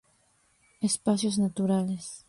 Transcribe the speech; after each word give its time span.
Espacios 0.89 1.37
Naturales. 1.37 2.05